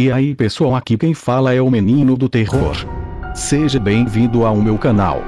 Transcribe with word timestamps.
E 0.00 0.10
aí 0.10 0.34
pessoal 0.34 0.74
aqui 0.74 0.96
quem 0.96 1.12
fala 1.12 1.52
é 1.52 1.60
o 1.60 1.70
menino 1.70 2.16
do 2.16 2.26
terror. 2.26 2.74
Seja 3.34 3.78
bem-vindo 3.78 4.46
ao 4.46 4.56
meu 4.56 4.78
canal. 4.78 5.22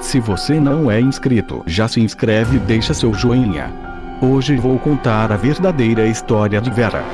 Se 0.00 0.18
você 0.18 0.58
não 0.58 0.90
é 0.90 1.00
inscrito, 1.00 1.62
já 1.64 1.86
se 1.86 2.00
inscreve 2.00 2.56
e 2.56 2.58
deixa 2.58 2.92
seu 2.92 3.14
joinha. 3.14 3.72
Hoje 4.20 4.56
vou 4.56 4.80
contar 4.80 5.30
a 5.30 5.36
verdadeira 5.36 6.08
história 6.08 6.60
de 6.60 6.70
Vera. 6.70 7.04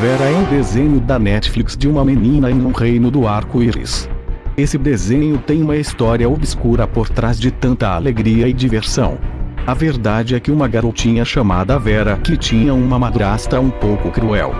Vera 0.00 0.24
é 0.24 0.34
um 0.34 0.42
desenho 0.50 0.98
da 0.98 1.16
Netflix 1.16 1.76
de 1.76 1.86
uma 1.86 2.04
menina 2.04 2.50
em 2.50 2.60
um 2.60 2.72
reino 2.72 3.08
do 3.08 3.28
arco-íris. 3.28 4.10
Esse 4.56 4.76
desenho 4.76 5.38
tem 5.38 5.62
uma 5.62 5.76
história 5.76 6.28
obscura 6.28 6.88
por 6.88 7.08
trás 7.08 7.38
de 7.38 7.52
tanta 7.52 7.90
alegria 7.90 8.48
e 8.48 8.52
diversão. 8.52 9.16
A 9.64 9.74
verdade 9.74 10.34
é 10.34 10.40
que 10.40 10.50
uma 10.50 10.66
garotinha 10.66 11.24
chamada 11.24 11.78
Vera, 11.78 12.16
que 12.16 12.36
tinha 12.36 12.74
uma 12.74 12.98
madrasta 12.98 13.60
um 13.60 13.70
pouco 13.70 14.10
cruel, 14.10 14.52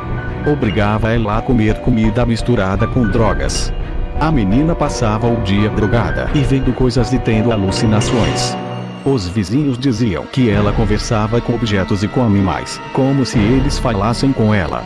obrigava 0.47 1.13
ela 1.13 1.39
a 1.39 1.43
comer 1.43 1.81
comida 1.81 2.25
misturada 2.27 2.87
com 2.87 3.09
drogas. 3.09 3.73
A 4.21 4.31
menina 4.33 4.75
passava 4.75 5.29
o 5.29 5.41
dia 5.43 5.71
drogada 5.71 6.31
e 6.35 6.41
vendo 6.41 6.73
coisas 6.73 7.13
e 7.13 7.19
tendo 7.19 7.53
alucinações. 7.53 8.57
Os 9.05 9.29
vizinhos 9.29 9.79
diziam 9.79 10.25
que 10.27 10.51
ela 10.51 10.73
conversava 10.73 11.41
com 11.41 11.55
objetos 11.55 12.03
e 12.03 12.09
com 12.09 12.23
animais, 12.23 12.81
como 12.93 13.25
se 13.25 13.39
eles 13.39 13.79
falassem 13.79 14.33
com 14.33 14.53
ela. 14.53 14.83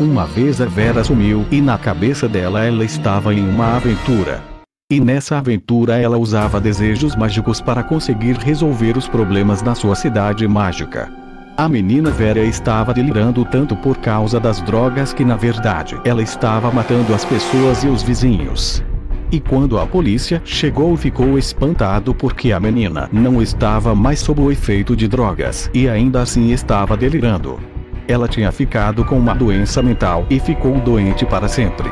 Uma 0.00 0.26
vez 0.26 0.60
a 0.60 0.66
Vera 0.66 1.04
sumiu 1.04 1.46
e 1.50 1.60
na 1.60 1.78
cabeça 1.78 2.28
dela 2.28 2.64
ela 2.64 2.84
estava 2.84 3.32
em 3.32 3.48
uma 3.48 3.76
aventura. 3.76 4.42
E 4.90 5.00
nessa 5.00 5.38
aventura 5.38 5.96
ela 5.96 6.18
usava 6.18 6.60
desejos 6.60 7.14
mágicos 7.14 7.60
para 7.60 7.82
conseguir 7.82 8.36
resolver 8.36 8.98
os 8.98 9.08
problemas 9.08 9.62
na 9.62 9.74
sua 9.74 9.94
cidade 9.94 10.46
mágica. 10.46 11.21
A 11.54 11.68
menina 11.68 12.10
Vera 12.10 12.40
estava 12.40 12.94
delirando 12.94 13.44
tanto 13.44 13.76
por 13.76 13.98
causa 13.98 14.40
das 14.40 14.62
drogas 14.62 15.12
que 15.12 15.22
na 15.22 15.36
verdade 15.36 16.00
ela 16.02 16.22
estava 16.22 16.70
matando 16.70 17.14
as 17.14 17.26
pessoas 17.26 17.84
e 17.84 17.88
os 17.88 18.02
vizinhos. 18.02 18.82
E 19.30 19.38
quando 19.38 19.78
a 19.78 19.86
polícia 19.86 20.40
chegou 20.46 20.96
ficou 20.96 21.38
espantado 21.38 22.14
porque 22.14 22.52
a 22.52 22.60
menina 22.60 23.08
não 23.12 23.42
estava 23.42 23.94
mais 23.94 24.20
sob 24.20 24.40
o 24.40 24.50
efeito 24.50 24.96
de 24.96 25.06
drogas 25.06 25.70
e 25.74 25.88
ainda 25.88 26.22
assim 26.22 26.52
estava 26.52 26.96
delirando. 26.96 27.60
Ela 28.08 28.26
tinha 28.26 28.50
ficado 28.50 29.04
com 29.04 29.18
uma 29.18 29.34
doença 29.34 29.82
mental 29.82 30.26
e 30.30 30.40
ficou 30.40 30.80
doente 30.80 31.26
para 31.26 31.48
sempre. 31.48 31.90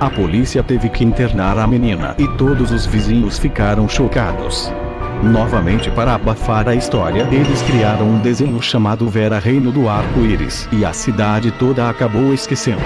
A 0.00 0.10
polícia 0.10 0.64
teve 0.64 0.88
que 0.88 1.04
internar 1.04 1.58
a 1.58 1.66
menina 1.66 2.16
e 2.18 2.26
todos 2.36 2.72
os 2.72 2.84
vizinhos 2.84 3.38
ficaram 3.38 3.88
chocados. 3.88 4.70
Novamente 5.22 5.90
para 5.90 6.14
abafar 6.14 6.68
a 6.68 6.74
história, 6.74 7.26
eles 7.32 7.62
criaram 7.62 8.08
um 8.08 8.18
desenho 8.18 8.60
chamado 8.60 9.08
Vera 9.08 9.38
Reino 9.38 9.72
do 9.72 9.88
Arco-Íris 9.88 10.68
e 10.70 10.84
a 10.84 10.92
cidade 10.92 11.50
toda 11.50 11.88
acabou 11.88 12.32
esquecendo. 12.34 12.82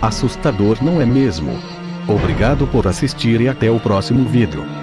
Assustador 0.00 0.78
não 0.82 1.00
é 1.00 1.06
mesmo? 1.06 1.58
Obrigado 2.06 2.66
por 2.66 2.86
assistir 2.86 3.40
e 3.40 3.48
até 3.48 3.70
o 3.70 3.80
próximo 3.80 4.28
vídeo. 4.28 4.81